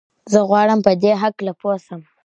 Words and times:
زه 0.31 0.39
غواړم 0.49 0.79
په 0.85 0.91
دي 1.01 1.11
هکله 1.21 1.51
پوه 1.59 1.77
سم. 1.85 2.01